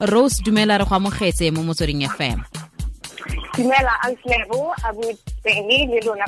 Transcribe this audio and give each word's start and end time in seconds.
rose 0.00 0.42
dumela 0.42 0.76
re 0.78 0.84
go 0.84 0.94
amogetse 0.94 1.50
mo 1.54 1.62
motsweding 1.62 2.02
fm 2.02 2.42
dumela 3.56 3.94
auslebo 4.02 4.74
abutseni 4.82 5.86
le 5.86 6.00
lona 6.02 6.24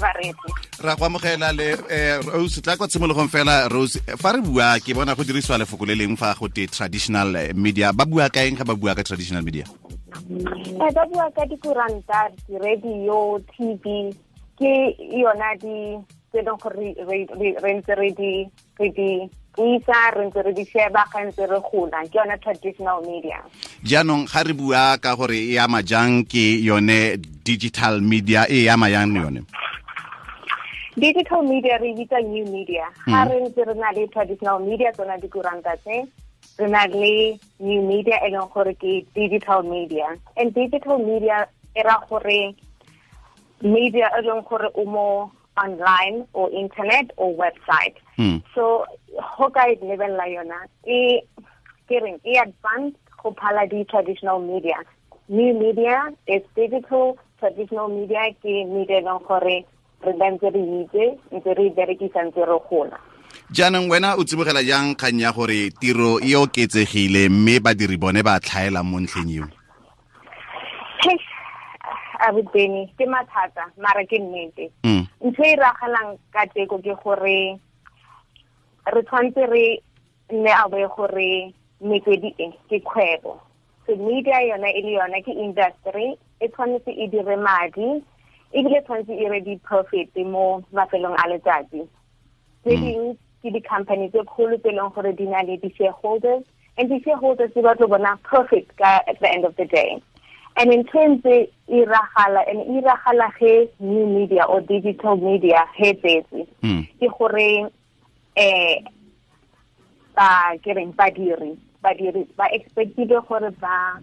ra 0.78 0.94
go 0.94 1.04
amogela 1.04 1.52
le 1.52 1.74
eh, 1.90 2.20
rose 2.22 2.60
tla 2.62 2.76
kwa 2.76 2.86
tshimologong 2.86 3.28
fela 3.28 3.68
rose 3.68 3.98
fa 4.16 4.32
re 4.32 4.40
bua 4.40 4.78
ke 4.78 4.94
bona 4.94 5.16
go 5.16 5.24
dirisiwa 5.24 5.58
lefoko 5.58 5.84
le 5.84 5.94
leng 5.94 6.16
fa 6.16 6.34
go 6.38 6.48
te 6.48 6.66
traditional 6.66 7.34
eh, 7.36 7.54
media. 7.54 7.92
Ba 7.92 8.04
bua 8.06 8.30
ka 8.30 8.46
eng 8.46 8.54
ga 8.54 8.64
ba 8.64 8.76
bua 8.76 8.94
ka 8.94 9.02
traditional 9.02 9.42
media? 9.42 9.64
Eh 10.30 10.92
ba 10.94 11.02
bua 11.10 11.26
ka 11.34 11.42
dikuranta 11.50 12.30
di-radio 12.46 13.42
tv 13.50 14.14
ke 14.54 14.94
yona 15.10 15.58
di 15.58 15.98
tse 16.30 16.38
leng 16.38 16.58
gore 16.62 16.94
re 17.02 17.70
ntse 17.74 17.94
re 17.98 18.14
di 18.14 19.26
isa 19.56 20.12
re 20.12 20.28
ntse 20.28 20.42
re 20.42 20.52
di 20.52 20.64
sheba 20.64 21.08
ga 21.08 21.24
ntse 21.24 21.48
re 21.48 21.60
gola 21.64 22.04
ke 22.04 22.14
yone 22.20 22.36
traditional 22.38 23.00
media. 23.08 23.40
Jaanong 23.80 24.28
ga 24.28 24.44
re 24.44 24.52
bua 24.52 24.98
ka 25.00 25.16
gore 25.16 25.36
e 25.36 25.56
ama 25.56 25.80
jang 25.82 26.28
ke 26.28 26.60
yone 26.60 27.16
digital 27.44 28.00
media 28.00 28.44
e 28.48 28.68
ama 28.68 28.88
yang 28.92 29.16
yone? 29.16 29.40
Digital 30.96 31.42
media 31.42 31.80
re 31.80 31.92
bitsa 31.96 32.20
new 32.20 32.44
media. 32.52 32.84
Ga 33.08 33.24
re 33.24 33.40
ntse 33.48 33.64
re 33.64 33.74
na 33.74 33.92
le 33.96 34.04
traditional 34.12 34.60
media 34.60 34.92
tsona 34.92 35.16
dikuranta 35.16 35.72
tse 35.80 36.04
re 36.60 36.66
na 36.68 36.84
le 36.84 37.40
new 37.60 37.80
media 37.80 38.20
e 38.24 38.28
leng 38.28 38.48
gore 38.52 38.76
ke 38.76 39.08
digital 39.16 39.64
media. 39.64 40.12
And 40.36 40.52
digital 40.52 41.00
media 41.00 41.48
e 41.72 41.80
ra 41.80 41.96
gore 42.08 42.52
media 43.64 44.12
e 44.12 44.20
leng 44.20 44.44
gore 44.44 44.68
o 44.76 44.84
mo 44.84 45.32
online 45.56 46.26
or 46.32 46.50
internet 46.50 47.10
or 47.16 47.34
website. 47.34 47.96
Mm. 48.18 48.42
so 48.54 48.84
go 49.38 49.50
ka 49.50 49.64
e 49.68 49.76
lebelela 49.80 50.26
yona 50.28 50.58
e 50.86 51.20
ke 51.88 52.00
reng 52.02 52.20
e 52.24 52.38
advanced 52.38 52.96
go 53.22 53.32
phala 53.32 53.68
di-traditional 53.68 54.38
media. 54.40 54.76
New 55.28 55.54
media 55.58 56.12
is 56.26 56.42
digital 56.54 57.18
traditional 57.40 57.88
media 57.88 58.32
ke 58.42 58.64
media 58.64 59.00
e 59.00 59.02
gore 59.28 59.64
re 60.04 60.12
ntse 60.12 60.48
re 60.50 60.62
itse 60.80 61.04
ntse 61.32 61.50
re 61.54 61.70
berekisa 61.70 62.22
ntse 62.24 62.44
re 62.44 62.58
gola 62.68 62.98
jaanong 63.50 63.90
wena 63.90 64.16
o 64.16 64.24
tsibogela 64.24 64.62
jang 64.62 64.94
kgang 64.94 65.20
ya 65.20 65.32
gore 65.32 65.70
tiro 65.80 66.18
e 66.20 66.36
oketsegile 66.36 67.28
mme 67.28 67.60
badiri 67.60 67.96
bone 67.96 68.22
ba 68.22 68.40
tlhaela 68.40 68.82
mo 68.82 69.00
ntlheng 69.00 69.30
eo 69.30 69.46
abuteni 72.20 72.92
ke 72.98 73.06
mathata 73.06 73.70
mara 73.78 74.04
ke 74.06 74.18
nnete. 74.18 74.70
Mm. 74.84 75.06
ntho 75.20 75.42
e 75.42 75.56
ragalang 75.56 76.18
ka 76.32 76.46
teko 76.54 76.78
ke 76.78 76.94
gore 77.02 77.58
re 78.94 79.02
tshwanetse 79.02 79.46
re 79.50 79.82
nne 80.30 80.52
a 80.52 80.68
boe 80.68 80.88
gore 80.96 81.52
metswedi 81.80 82.34
e 82.38 82.52
ke 82.68 82.80
kgwebo. 82.80 83.40
So 83.86 83.96
media 83.96 84.40
yona 84.48 84.68
e 84.70 84.82
le 84.82 84.92
yona 84.98 85.22
ke 85.22 85.32
industry 85.32 86.16
e 86.40 86.48
tshwanetse 86.48 86.90
e 86.90 87.06
dire 87.06 87.36
madi 87.36 88.02
ebile 88.52 88.80
tshwanetse 88.82 89.14
e 89.14 89.28
re 89.28 89.40
di-profit 89.40 90.16
mo 90.26 90.62
mafelong 90.72 91.16
a 91.16 91.28
letsatsi. 91.28 91.86
Tse 92.62 92.76
dingwe 92.76 93.16
ke 93.42 93.50
di-company 93.50 94.08
tse 94.10 94.24
kgolo 94.24 94.58
tse 94.58 94.70
leng 94.72 94.90
gore 94.94 95.12
di 95.12 95.26
na 95.26 95.42
le 95.42 95.56
di-shareholders 95.56 96.44
and 96.78 96.90
di-shareholders 96.90 97.52
di 97.54 97.62
batlo 97.62 97.88
bona 97.88 98.16
profit 98.22 98.66
ka 98.76 99.02
at 99.06 99.20
the 99.20 99.28
end 99.30 99.44
of 99.44 99.56
the 99.56 99.64
day 99.64 100.02
and 100.58 100.72
in 100.72 100.84
terms 100.84 101.20
e 101.26 101.48
iragala 101.68 102.40
and 102.48 102.60
iragala 102.76 103.28
ge 103.38 103.68
new 103.80 104.06
media 104.06 104.44
or 104.44 104.60
digital 104.60 105.16
media 105.16 105.60
he 105.76 105.92
tsetse 105.94 106.46
Mm. 106.62 106.86
ke 107.00 107.08
gore 107.18 107.70
eh 108.36 108.82
ba 110.16 110.56
ke 110.64 110.72
reng 110.76 110.92
badiri 110.96 111.52
badiri 111.82 112.24
ba 112.36 112.48
expectile 112.56 113.20
gore 113.28 113.50
ba 113.60 114.00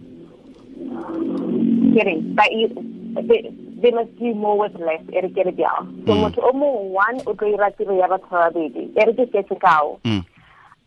ke 1.94 2.00
reng 2.08 2.22
ba 2.34 2.44
they- 3.28 3.50
must 3.92 4.16
do 4.18 4.32
more 4.34 4.56
with 4.58 4.74
less 4.80 5.02
e 5.12 5.20
re 5.20 5.28
ke 5.28 5.42
re 5.44 5.52
bjao 5.52 5.82
so 6.06 6.14
Mm. 6.14 6.20
motho 6.22 6.40
o 6.40 6.52
mongwe 6.52 6.94
one 7.06 7.18
o 7.26 7.34
tlo 7.34 7.48
ira 7.52 7.70
tiro 7.76 7.94
ya 7.98 8.08
batho 8.08 8.30
ba 8.30 8.48
babedi 8.50 8.88
e 8.96 9.02
re 9.04 9.12
ke 9.18 9.26
se 9.32 9.42
sekao 9.50 9.98
Mm. 10.04 10.22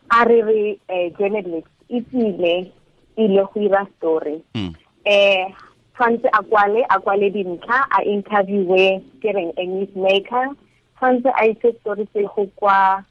a 0.09 0.23
re 0.25 0.39
re 0.41 0.79
eh, 0.89 1.11
journalist 1.19 1.67
e 1.89 2.01
tsile 2.01 2.71
ile 3.17 3.43
go 3.53 3.61
ira 3.61 3.85
story 3.97 4.41
Mm. 4.55 4.73
Eh 5.07 5.47
tshwantse 5.95 6.27
a 6.33 6.41
kwale 6.43 6.83
a 6.89 6.99
kwale 6.99 7.29
dintlha 7.33 7.79
a 7.89 8.03
interviewe 8.03 9.01
ke 9.21 9.31
reng 9.37 9.51
a 9.57 9.63
newsmaker 9.65 10.51
tshwantse 10.97 11.29
a 11.41 11.45
ise 11.49 11.71
story 11.79 12.07
se 12.13 12.23
go 12.35 12.45
kwa 12.55 13.03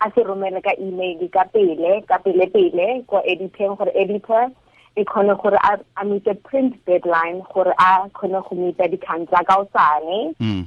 a 0.00 0.10
se 0.14 0.22
romele 0.26 0.60
ka 0.62 0.74
email 0.82 1.28
ka 1.30 1.44
pele 1.52 2.02
ka 2.08 2.18
pele 2.18 2.46
pele 2.52 3.02
kwa 3.06 3.22
editing 3.26 3.76
gore 3.78 3.92
editor 3.94 4.50
e 4.96 5.04
kgone 5.04 5.34
gore 5.40 5.56
a 5.62 5.78
a 5.96 6.04
meet 6.04 6.26
print 6.44 6.74
deadline 6.86 7.40
gore 7.54 7.72
a 7.78 8.08
kgone 8.12 8.42
go 8.48 8.56
meeta 8.56 8.88
dikgang 8.90 9.26
tsa 9.30 9.44
ka 9.44 9.56
osane 9.62 10.34
Mm. 10.40 10.66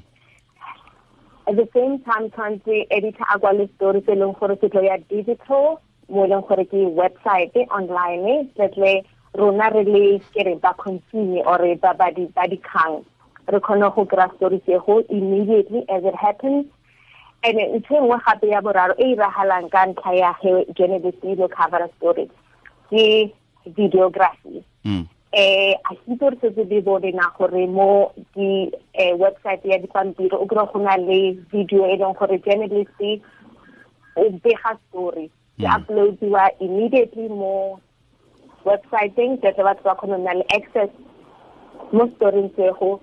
at 1.48 1.56
the 1.56 1.68
same 1.74 2.00
time 2.00 2.30
tshwantse 2.32 2.88
editor 2.90 3.26
a 3.30 3.38
kwale 3.40 3.68
story 3.76 4.02
se 4.06 4.16
leng 4.16 4.34
gore 4.40 4.56
se 4.62 4.70
tlo 4.70 4.82
ya 4.82 4.98
digital 5.10 5.78
mo 6.10 6.26
leng 6.26 6.42
gore 6.48 6.66
ke 6.66 6.80
website 7.02 7.54
online 7.70 8.50
tletle 8.56 9.04
rona 9.38 9.70
re 9.70 9.84
le 9.84 10.20
ke 10.34 10.44
re 10.46 10.56
ba 10.56 10.74
consume 10.74 11.42
or 11.46 11.60
ba 11.82 11.94
ba 11.94 12.12
di 12.12 12.26
ba 12.36 12.48
dikgang 12.48 13.04
re 13.48 13.60
kgone 13.60 13.90
go 13.96 14.06
kry 14.06 14.28
story 14.36 14.62
sego 14.66 15.00
immediately 15.10 15.86
as 15.90 16.04
it 16.04 16.16
happens. 16.16 16.66
And 17.44 17.58
ntho 17.58 17.96
e 17.96 18.00
nngwe 18.02 18.18
gape 18.26 18.48
ya 18.50 18.62
boraro 18.62 18.96
e 18.98 19.14
iragalang 19.14 19.70
ka 19.70 19.86
ntlha 19.86 20.14
ya 20.18 20.32
ge 20.42 20.66
journalist 20.74 21.22
e 21.24 21.32
ile 21.32 21.48
cover 21.48 21.88
story 21.98 22.30
ke 22.90 23.34
videography. 23.78 24.64
Eh 25.36 25.76
a 25.84 25.94
ke 25.96 26.14
itse 26.16 26.30
re 26.32 26.38
setse 26.42 26.64
di 26.70 26.82
bone 26.82 27.12
na 27.14 27.30
gore 27.38 27.68
mo 27.68 28.12
di 28.36 28.72
eh, 28.94 29.14
website 29.14 29.62
ya 29.66 29.78
dipampiri 29.78 30.34
o 30.34 30.46
kry 30.48 30.66
go 30.74 30.80
na 30.80 30.96
le 30.98 31.38
video 31.52 31.86
e 31.86 31.98
leng 31.98 32.16
gore 32.18 32.40
journalist 32.42 32.98
o 34.16 34.30
bega 34.42 34.74
story. 34.90 35.30
E 35.60 35.64
Mm. 35.64 35.72
uploadiwa 35.76 36.50
immediately 36.60 37.30
mo 37.30 37.80
websiteng 38.66 39.40
tle 39.42 39.64
batho 39.64 39.84
ba 39.84 39.96
kgone 39.96 40.18
go 40.18 40.22
nna 40.22 40.34
le 40.42 40.46
access 40.58 40.90
mo 41.92 42.08
storing 42.16 42.50
tsego 42.58 43.00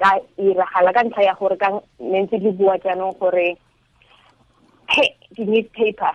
ka 0.00 0.18
iragala 0.38 0.92
ka 0.92 1.02
ntlha 1.06 1.22
ya 1.22 1.34
gore 1.38 1.56
ka 1.56 1.68
ntse 2.00 2.38
di 2.38 2.50
bua 2.50 2.78
jaanong 2.82 3.14
gore 3.18 3.56
di-newspaper 5.34 6.14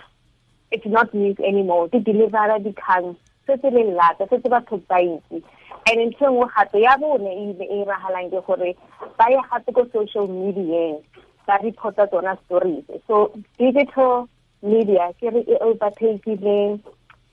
it's 0.71 0.85
not 0.85 1.13
news 1.13 1.37
anymore. 1.39 1.89
Di 1.89 1.99
delivera 1.99 2.59
dikgang 2.59 3.15
se 3.45 3.57
se 3.61 3.69
le 3.69 3.83
lata 3.93 4.27
se 4.29 4.39
se 4.41 4.49
batho 4.49 4.77
ba 4.87 5.01
itse. 5.01 5.41
And 5.89 5.99
ntho 6.11 6.25
e 6.25 6.29
nngwe 6.29 6.47
gape 6.55 6.81
ya 6.81 6.97
bone 6.97 7.29
e 7.29 7.43
ile 7.49 7.65
e 7.65 7.81
iragalang 7.81 8.29
ke 8.29 8.41
gore 8.45 8.75
ba 9.17 9.25
ye 9.29 9.41
gape 9.49 9.71
ko 9.73 9.85
social 9.93 10.27
mediaeng 10.27 11.01
ba 11.47 11.57
reporta 11.63 12.07
tsona 12.07 12.37
stories. 12.45 12.85
So 13.07 13.31
digital 13.57 14.29
media 14.61 15.13
ke 15.19 15.33
re 15.33 15.41
e 15.47 15.55
overtakile 15.57 16.79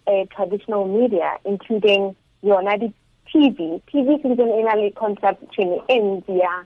uh, 0.07 0.25
traditional 0.35 0.87
media 0.87 1.39
including 1.45 2.15
yona 2.43 2.79
di 2.79 2.93
TV 3.27 3.81
TV 3.91 4.23
sentse 4.23 4.43
e 4.43 4.63
na 4.63 4.75
le 4.75 4.91
conception 4.93 5.81
e 5.89 5.97
ntsi 6.01 6.39
ya 6.39 6.65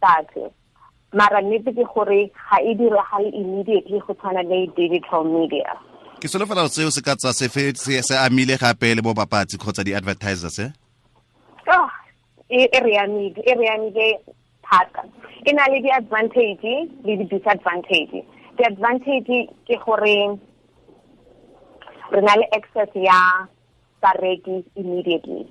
batho. 0.00 0.52
Mara 1.12 1.40
nnete 1.40 1.72
ke 1.72 1.84
gore 1.94 2.30
ga 2.30 2.58
e 2.60 2.74
diragale 2.74 3.30
immediately 3.32 4.00
go 4.06 4.14
tshwana 4.14 4.42
le 4.42 4.66
digital 4.76 5.24
media. 5.24 5.72
Ke 6.20 6.28
solofela 6.28 6.68
seo 6.68 6.90
se 6.90 7.02
ka 7.02 7.16
tsa 7.16 7.32
se 7.32 7.48
se 8.02 8.14
amile 8.16 8.56
gape 8.56 8.94
le 8.94 9.02
bo 9.02 9.14
bapatsi 9.14 9.58
kgotsa 9.58 9.84
di-advertisers 9.84 10.58
eh? 10.58 10.70
oh 11.68 11.88
e 12.48 12.68
e 12.72 12.80
re 12.80 12.96
amile 12.98 13.40
e 13.42 13.54
re 13.54 13.68
amile 13.74 14.20
thata. 14.62 15.02
E 15.44 15.52
na 15.52 15.66
le 15.68 15.80
di-advantage 15.80 16.88
le 17.04 17.16
di-disadvantage. 17.16 18.24
Di-advantage 18.56 19.48
ke 19.66 19.76
gore 19.84 20.38
re 22.16 22.22
na 22.24 22.34
le 22.40 22.46
access 22.56 22.88
ya 22.96 23.44
bareki 24.02 24.64
immediately. 24.80 25.44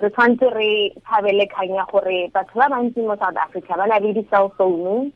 Re 0.00 0.08
tshwanetse 0.12 0.48
re 0.52 0.92
thabele 1.08 1.48
kgang 1.48 1.74
ya 1.80 1.84
gore 1.88 2.28
batho 2.34 2.60
ba 2.60 2.68
bantsi 2.68 3.00
mo 3.00 3.16
south 3.16 3.36
africa 3.40 3.72
ba 3.80 3.86
na 3.88 3.96
le 3.98 4.12
di-cell 4.12 4.52
phone 4.56 5.12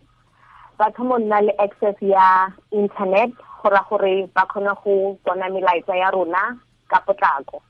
ba 0.78 0.88
nna 0.96 1.40
le 1.44 1.52
access 1.60 1.96
ya 2.00 2.48
internet 2.72 3.30
gora 3.60 3.84
gore 3.88 4.28
ba 4.34 4.48
kgone 4.48 4.72
go 4.80 5.18
bona 5.24 5.48
melaetsa 5.52 5.92
ya 5.96 6.08
rona 6.10 6.56
ka 6.88 7.00
potlako. 7.06 7.60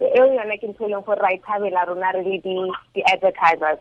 Eo 0.00 0.24
ke 0.56 0.66
ntho 0.68 0.84
e 0.84 0.88
leng 0.88 1.04
gore 1.04 1.20
ra 1.20 1.30
e 1.36 1.38
thabela 1.44 1.84
rona 1.84 2.12
re 2.16 2.22
le 2.24 2.38
di- 2.40 2.72
di-advertisers 2.94 3.80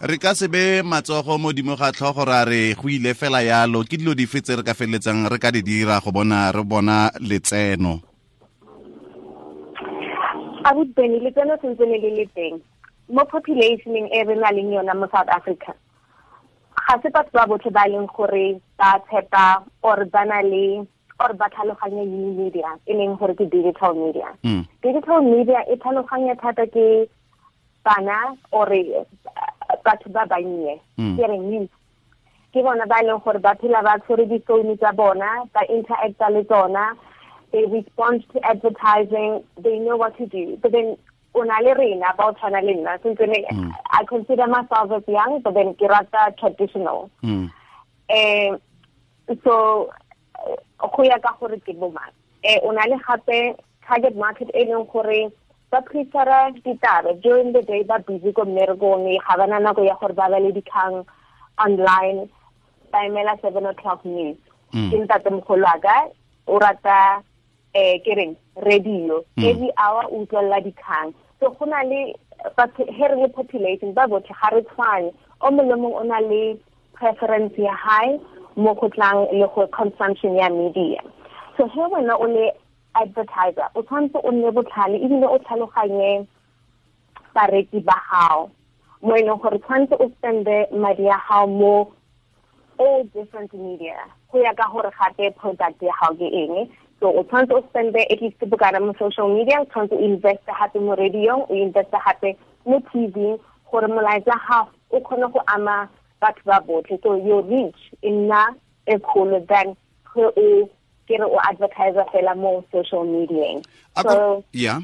re 0.00 0.18
ka 0.18 0.34
se 0.34 0.48
be 0.48 0.82
matsogo 0.82 1.38
mo 1.38 1.52
dimo 1.52 1.76
ga 1.76 1.92
tlhogo 1.92 2.24
ra 2.24 2.44
re 2.44 2.74
go 2.74 2.88
ile 2.88 3.14
fela 3.14 3.40
yalo. 3.42 3.84
Ke 3.84 3.96
dilo 3.96 4.14
dife 4.14 4.40
tse 4.42 4.56
re 4.56 4.62
ka 4.62 4.74
feleletsang 4.74 5.28
re 5.30 5.38
ka 5.38 5.50
di 5.50 5.62
dira 5.62 6.00
go 6.04 6.12
bona 6.12 6.52
re 6.52 6.62
bona 6.62 7.10
letseno? 7.20 8.00
Abutbeni 10.66 11.20
letseno 11.24 11.56
sentse 11.62 11.84
le 11.86 11.96
le 11.98 12.10
le 12.12 12.26
teng. 12.34 12.60
Mo 13.08 13.22
populationeng 13.24 14.10
e 14.12 14.20
re 14.24 14.34
na 14.36 14.50
leng 14.52 14.74
yona 14.74 14.94
mo 14.94 15.08
south 15.08 15.30
africa 15.30 15.72
ga 16.86 16.94
se 17.02 17.08
batho 17.10 17.32
ba 17.34 17.46
botlhe 17.50 17.70
ba 17.72 17.84
leng 17.90 18.06
gore 18.06 18.60
ba 18.78 19.00
tshepa 19.08 19.64
or 19.82 20.04
ba 20.06 20.22
na 20.24 20.40
le 20.42 20.86
or 21.18 21.32
ba 21.34 21.48
tlhaloganye 21.50 22.06
new 22.06 22.30
media 22.36 22.78
e 22.86 22.94
leng 22.94 23.16
gore 23.18 23.34
ke 23.34 23.48
digital 23.50 23.94
media. 23.94 24.30
Mm. 24.44 24.62
digital 24.82 25.20
media 25.22 25.64
e 25.66 25.74
tlhaloganya 25.76 26.36
thata 26.38 26.66
ke 26.70 27.08
bana 27.82 28.36
ore 28.52 29.02
batho 29.86 30.10
ba 30.12 30.26
bannye 30.26 30.74
Mm. 30.98 31.16
ke 31.16 31.22
reng 31.30 31.46
youth 31.52 31.74
ke 32.52 32.62
bona 32.66 32.86
ba 32.86 32.98
leng 33.06 33.20
gore 33.24 33.38
ba 33.38 33.54
phela 33.60 33.82
ba 33.86 33.98
tshwere 34.02 34.26
di-phone 34.28 34.76
tsa 34.76 34.92
bona 34.92 35.44
ba 35.54 35.60
interacta 35.70 36.30
le 36.34 36.42
tsona 36.44 36.86
they 37.52 37.64
respond 37.70 38.24
to 38.32 38.40
advertising 38.42 39.42
they 39.62 39.78
know 39.78 39.96
what 39.96 40.16
to 40.18 40.26
do 40.26 40.56
but 40.62 40.72
then 40.72 40.96
o 41.34 41.42
na 41.44 41.58
le 41.60 41.74
rena 41.78 42.10
ba 42.18 42.26
o 42.28 42.32
tshwana 42.32 42.60
le 42.64 42.74
nna 42.74 42.98
since 43.02 43.20
Mm. 43.20 43.70
i 43.92 44.04
consider 44.04 44.46
myself 44.46 44.90
as 44.90 45.02
young 45.08 45.40
but 45.44 45.54
then 45.54 45.74
ke 45.74 45.86
rata 45.88 46.32
traditional 46.40 47.10
Mm. 47.22 47.50
eh 48.08 48.50
so 49.44 49.90
go 50.96 51.02
ya 51.04 51.18
ka 51.18 51.36
gore 51.40 51.58
ke 51.60 51.72
bo 51.78 51.90
mang 51.90 52.12
eh 52.42 52.58
o 52.62 52.70
na 52.72 52.84
le 52.88 52.96
gape 53.06 53.56
target 53.86 54.16
market 54.16 54.48
e 54.54 54.64
leng 54.64 54.86
gore 54.92 55.30
ba 55.70 55.82
prefera 55.82 56.50
ditaba 56.64 57.12
during 57.22 57.52
the 57.52 57.62
day 57.62 57.82
ba 57.82 57.98
busy 58.06 58.32
ko 58.32 58.44
mmerekong 58.44 59.06
ga 59.18 59.36
bana 59.36 59.58
nako 59.58 59.82
ya 59.82 59.96
gore 60.00 60.14
ba 60.14 60.30
ba 60.30 60.38
le 60.38 60.52
dikgang 60.52 61.04
online 61.58 62.28
ba 62.92 62.98
emela 63.02 63.34
seven 63.42 63.66
o'clock 63.66 64.04
news. 64.04 64.36
Mm. 64.74 64.90
ke 64.90 64.96
ntate 64.98 65.30
mogolo 65.30 65.62
wa 65.66 65.78
ka 65.78 66.10
o 66.46 66.58
rata 66.58 67.22
eh 67.74 67.98
ke 68.04 68.14
reng 68.14 68.36
radio. 68.62 69.24
Mm. 69.36 69.44
every 69.44 69.70
hour 69.78 70.06
o 70.10 70.22
utlwelela 70.22 70.62
dikgang. 70.62 71.14
So 71.40 71.50
go 71.50 71.64
na 71.66 71.82
le 71.82 72.14
he 72.88 73.04
re 73.08 73.16
le 73.22 73.28
population 73.28 73.92
ba 73.92 74.06
botlhe 74.06 74.34
ga 74.34 74.54
re 74.54 74.62
tshwane. 74.62 75.10
O 75.40 75.50
mongwe 75.50 75.70
le 75.70 75.76
mongwe 75.82 76.00
o 76.00 76.04
na 76.04 76.18
le 76.20 76.58
preference 76.94 77.58
ya 77.58 77.74
high 77.74 78.18
mo 78.56 78.74
go 78.74 78.88
tlang 78.88 79.26
le 79.32 79.46
go 79.54 79.66
consumption 79.66 80.36
ya 80.36 80.48
media. 80.48 81.02
So 81.56 81.66
he 81.68 81.80
wena 81.80 82.14
o 82.18 82.26
le 82.26 82.52
advertiser. 83.02 83.68
O 83.74 83.82
tshwanetse 83.82 84.18
o 84.22 84.30
nne 84.30 84.50
botlhale 84.50 84.96
ebile 85.04 85.26
o 85.26 85.38
tlhaloganye 85.38 86.26
bareki 87.34 87.80
ba 87.80 87.96
gago 88.10 88.50
mo 89.02 89.16
e 89.16 89.22
leng 89.22 89.38
gore 89.38 89.58
tshwanetse 89.58 89.94
o 90.00 90.08
spende 90.16 90.66
madi 90.72 91.04
ya 91.04 91.20
gago 91.28 91.46
mo 91.46 91.92
all 92.78 93.04
different 93.14 93.52
media 93.54 93.96
go 94.32 94.38
ya 94.38 94.54
ka 94.54 94.68
gore 94.72 94.90
gape 94.90 95.30
product 95.36 95.82
ya 95.82 95.92
gago 96.00 96.16
ke 96.16 96.28
eng. 96.32 96.68
So 97.00 97.12
o 97.12 97.22
tshwanetse 97.24 97.52
o 97.52 97.62
spende 97.68 98.00
at 98.10 98.20
least 98.22 98.40
bokana 98.40 98.80
mo 98.80 98.94
social 98.98 99.28
media 99.28 99.60
o 99.60 99.64
tshwanetse 99.64 99.96
o 99.96 100.00
investe 100.00 100.52
gape 100.58 100.80
mo 100.80 100.94
radio 100.96 101.44
o 101.48 101.54
investe 101.54 101.98
gape 102.04 102.36
mo 102.64 102.80
tv 102.92 103.38
gore 103.70 103.88
molaetsa 103.88 104.40
gago 104.48 104.70
o 104.90 105.00
kgone 105.00 105.32
go 105.32 105.40
ama 105.46 105.88
batho 106.20 106.42
ba 106.44 106.60
botlhe. 106.60 106.98
So 107.02 107.16
your 107.16 107.42
reach 107.42 107.92
e 108.02 108.10
nna 108.10 108.56
e 108.86 108.96
kgolo 108.98 109.44
than 109.46 109.76
ge 110.14 110.24
o 110.24 110.68
ke 111.06 111.16
re 111.18 111.26
o 111.26 111.38
advertiser 111.40 112.04
fela 112.12 112.34
mo 112.34 112.64
social 112.72 113.04
media 113.04 113.62
so 114.02 114.44
ya. 114.52 114.80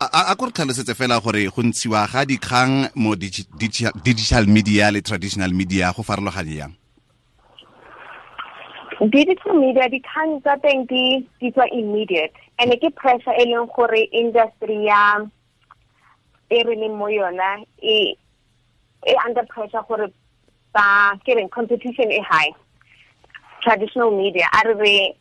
A 0.00 0.34
ko 0.38 0.46
re 0.46 0.52
tlhalosetse 0.54 0.94
fela 0.94 1.18
gore 1.20 1.50
go 1.50 1.62
ntshiwa 1.62 2.06
ga 2.06 2.22
dikgang 2.24 2.90
mo 2.94 3.14
digi- 3.18 3.50
digi- 3.58 3.94
digital 4.02 4.46
media 4.46 4.90
le 4.90 5.02
traditional 5.02 5.50
media 5.50 5.92
go 5.92 6.02
farologane 6.06 6.54
yang 6.54 6.72
digital 9.06 9.54
media 9.54 9.86
dikgang 9.86 10.42
tsa 10.42 10.58
teng 10.58 10.82
di 10.90 11.22
di 11.38 11.54
tswa 11.54 11.70
immediate. 11.70 12.34
And 12.58 12.74
ke 12.74 12.90
pressure 12.90 13.30
e 13.30 13.46
leng 13.46 13.70
gore 13.70 14.10
industry 14.10 14.90
ya 14.90 15.22
e 16.50 16.58
re 16.66 16.74
leng 16.74 16.98
mo 16.98 17.06
yona 17.06 17.62
e 17.78 18.18
under 19.22 19.46
pressure 19.46 19.86
gore 19.86 20.10
ba 20.74 21.14
ke 21.22 21.38
competition 21.50 22.10
e 22.10 22.18
high. 22.26 22.50
Traditional 23.62 24.10
media 24.10 24.50
a 24.50 24.66
re 24.66 25.14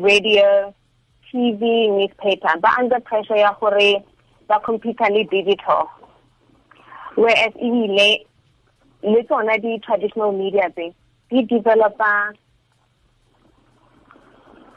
radio 0.00 0.74
tv 1.30 1.88
newspaper 1.90 2.60
ba 2.60 2.76
under 2.78 3.00
pressure 3.00 3.38
ya 3.38 3.52
gore 3.60 4.04
ba 4.48 4.60
compete 4.60 5.08
le 5.10 5.24
digital. 5.24 5.88
Whereas 7.16 7.52
ebile 7.56 8.24
le 9.02 9.22
tsona 9.24 9.58
di-traditional 9.58 10.32
media 10.32 10.70
tse 10.70 10.94
di 11.30 11.42
developer 11.42 12.34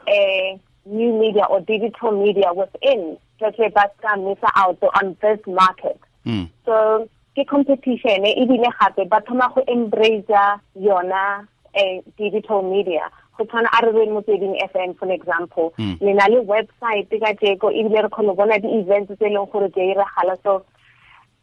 a 0.08 0.60
new 0.86 1.18
media 1.18 1.44
or 1.50 1.60
digital 1.60 2.12
media 2.12 2.52
within 2.52 3.18
let's 3.40 3.56
say 3.56 3.68
ba 3.68 3.90
ska 3.98 4.16
miss 4.16 4.38
out 4.56 4.78
on 4.82 5.16
this 5.20 5.40
market. 5.46 6.00
Mm. 6.26 6.50
so 6.64 7.08
ke 7.36 7.46
competition 7.46 8.24
ebile 8.24 8.70
gape 8.80 9.08
ba 9.08 9.20
thoma 9.26 9.52
go 9.54 9.62
embrace 9.68 10.26
yona 10.74 11.46
eh, 11.74 12.00
digital 12.18 12.62
media 12.62 13.10
go 13.36 13.44
tshwana 13.44 13.68
a 13.72 13.86
re 13.86 13.92
re 13.92 14.06
motsweding 14.06 14.56
fm 14.72 14.96
for 14.98 15.10
example. 15.10 15.74
Le 15.78 16.12
na 16.14 16.26
le 16.26 16.40
website 16.42 17.10
ka 17.10 17.32
jeko 17.42 17.70
ebile 17.70 18.02
re 18.02 18.08
kgone 18.08 18.26
go 18.26 18.34
bona 18.34 18.58
di-events 18.58 19.12
tse 19.14 19.26
e 19.26 19.34
leng 19.34 19.50
gore 19.52 19.68
di 19.68 19.80
a 19.80 19.94
iragala. 19.94 20.36
So 20.42 20.64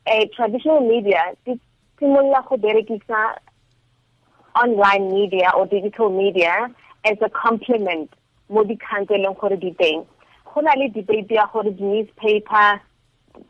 eh, 0.05 0.25
traditional 0.35 0.81
media 0.81 1.33
di 1.45 1.59
simolola 1.99 2.43
go 2.47 2.57
berekisa 2.57 3.37
online 4.55 5.11
media 5.13 5.51
or 5.57 5.65
digital 5.67 6.09
media 6.09 6.69
as 7.05 7.17
a 7.21 7.29
complement 7.29 8.09
mo 8.49 8.63
dikgang 8.63 9.07
tse 9.07 9.15
e 9.15 9.23
leng 9.23 9.39
gore 9.39 9.57
di 9.57 9.71
teng. 9.79 10.05
Go 10.53 10.61
na 10.61 10.73
le 10.77 10.89
debate 10.89 11.31
ya 11.31 11.47
gore 11.53 11.71
di-newspaper 11.71 12.81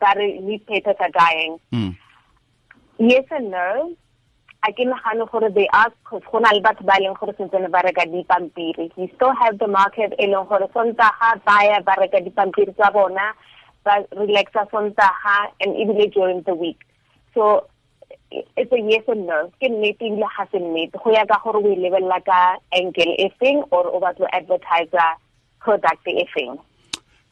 ba 0.00 0.10
re 0.16 0.40
newspapers 0.40 0.96
are 1.00 1.10
dying. 1.12 1.58
Mm. 1.72 1.96
yes 2.98 3.24
and 3.30 3.50
no 3.50 3.92
a 4.64 4.72
ke 4.72 4.84
nagane 4.88 5.28
gore 5.30 5.50
they 5.52 5.68
cause 6.04 6.22
go 6.30 6.38
na 6.38 6.50
le 6.56 6.60
batho 6.60 6.84
ba 6.88 6.96
leng 7.00 7.16
gore 7.20 7.34
sentsene 7.36 7.68
ba 7.70 7.82
reka 7.84 8.06
dipampiri 8.08 8.90
we 8.96 9.12
still 9.14 9.34
have 9.36 9.58
the 9.58 9.68
market 9.68 10.14
e 10.18 10.26
leng 10.26 10.48
gore 10.48 10.68
sontaga 10.72 11.36
baya 11.44 11.80
ba 11.84 11.94
reka 12.00 12.20
dipampiri 12.24 12.72
tsa 12.72 12.90
bona 12.90 13.34
ba 13.84 14.00
relaxa 14.16 14.64
sontaga 14.72 15.52
and 15.60 15.76
ebile 15.76 16.10
during 16.12 16.40
the 16.42 16.54
week. 16.54 16.80
So 17.34 17.66
it's 18.30 18.72
a 18.72 18.80
yes 18.80 19.04
and 19.08 19.26
no. 19.26 19.52
Ke 19.60 19.68
nnete 19.68 20.08
ebile 20.08 20.28
ga 20.36 20.48
se 20.50 20.58
nnete 20.58 20.96
go 21.04 21.12
ya 21.12 21.26
ka 21.28 21.38
gore 21.44 21.60
o 21.60 21.68
e 21.68 21.76
lebelela 21.76 22.24
ka 22.24 22.56
angle 22.72 23.12
e 23.20 23.28
feng 23.38 23.62
or 23.70 23.84
o 23.86 24.00
batla 24.00 24.32
advertiser 24.32 25.10
product 25.60 26.08
e 26.08 26.24
feng 26.34 26.56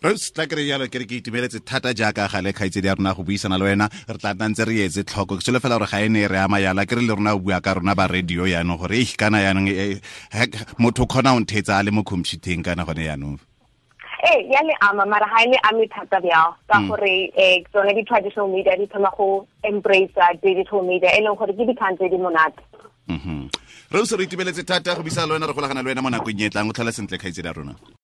rose 0.02 0.32
tla 0.34 0.46
kere 0.50 0.64
jalo 0.66 0.86
kere 0.90 1.06
ke 1.06 1.20
itumeletse 1.20 1.60
thata 1.62 1.92
jaaka 1.94 2.26
gale 2.32 2.52
kgaitsedi 2.52 2.86
ya 2.86 2.94
rona 2.94 3.14
go 3.14 3.22
buisana 3.22 3.58
le 3.58 3.64
wena 3.64 3.86
re 4.08 4.18
tla 4.18 4.34
tla 4.34 4.48
ntse 4.48 4.66
re 4.66 4.82
etse 4.86 5.04
tlhoko. 5.06 5.38
Ke 5.38 5.44
solofela 5.46 5.78
gore 5.78 5.90
ga 5.90 6.00
e 6.02 6.08
ne 6.08 6.26
re 6.26 6.38
ama 6.42 6.58
yala 6.58 6.86
kere 6.86 7.02
le 7.06 7.14
rona 7.14 7.34
o 7.34 7.38
bua 7.38 7.60
ka 7.60 7.74
rona 7.78 7.94
ba 7.94 8.08
radio 8.10 8.42
yaanong 8.42 8.78
gore 8.82 8.98
e 8.98 9.06
kana 9.16 9.38
yaanong 9.38 9.68
eh, 9.70 10.00
motho 10.78 11.06
kgona 11.06 11.36
o 11.36 11.40
nthetsa 11.40 11.78
a 11.78 11.82
le 11.86 11.94
mo 11.94 12.02
computeng 12.02 12.64
kana 12.66 12.84
gone 12.84 13.04
yaanong 13.06 13.38
ee 14.26 14.42
ya 14.50 14.62
le 14.66 14.74
ama 14.90 15.06
mara 15.06 15.26
ga 15.30 15.46
e 15.46 15.50
le 15.54 15.58
ame 15.70 15.86
thata 15.86 16.18
bjao 16.18 16.50
ka 16.66 16.82
gore 16.90 17.30
um 17.38 17.62
tsone 17.70 17.94
di-traditional 17.94 18.50
media 18.50 18.74
di 18.74 18.86
thoma 18.90 19.10
go 19.16 19.46
embrace 19.62 20.18
digital 20.42 20.82
media 20.82 21.14
e 21.14 21.22
leng 21.22 21.38
gore 21.38 21.54
ke 21.54 21.62
dikgang 21.62 21.94
tse 21.94 22.10
di 22.10 22.18
monate. 22.18 22.62
Re 23.92 23.98
o 24.00 24.04
se 24.04 24.16
re 24.16 24.24
itumeletse 24.26 24.66
thata 24.66 24.94
go 24.94 25.02
buisana 25.02 25.26
le 25.26 25.34
wena 25.38 25.46
re 25.46 25.54
golagana 25.54 25.82
le 25.82 25.94
wena 25.94 26.02
mo 26.02 26.10
nakong 26.10 26.42
e 26.42 26.50
tlang 26.50 26.70
o 26.70 26.72
tlhola 26.72 26.90
sentle 26.90 27.18
kgaitsedi 27.18 27.46
ya 27.46 27.54
rona 27.54 27.74